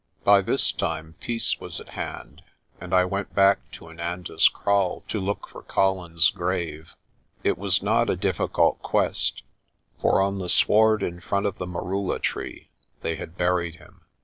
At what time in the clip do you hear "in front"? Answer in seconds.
11.03-11.45